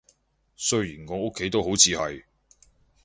[0.55, 2.23] 雖然我屋企都好似係